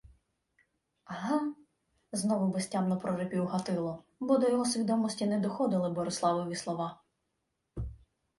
—Га?— 1.05 1.53
знову 2.11 2.47
безтямно 2.47 2.97
прорипів 2.97 3.47
Гатило, 3.47 4.03
бо 4.19 4.37
до 4.37 4.49
його 4.49 4.65
свідомості 4.65 5.25
не 5.27 5.39
доходили 5.39 5.89
Бориславові 5.89 6.55
слова. 6.55 6.99